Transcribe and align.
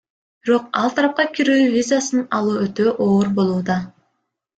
Бирок 0.45 0.69
ал 0.83 0.93
тарапка 0.99 1.25
кирүү 1.35 1.67
визасын 1.75 2.23
алуу 2.39 2.55
өтө 2.63 2.87
оор 3.09 3.29
болууда. 3.37 3.77